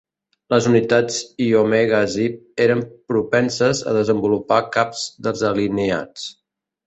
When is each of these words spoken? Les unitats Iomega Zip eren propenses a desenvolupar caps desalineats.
Les 0.51 0.67
unitats 0.69 1.17
Iomega 1.47 1.99
Zip 2.13 2.63
eren 2.65 2.81
propenses 3.13 3.83
a 3.91 3.95
desenvolupar 3.99 4.59
caps 4.77 5.03
desalineats. 5.29 6.27